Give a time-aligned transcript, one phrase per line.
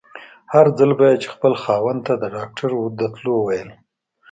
[0.53, 2.69] هر ځل به يې چې خپل خاوند ته د ډاکټر
[2.99, 3.69] د تلو ويل.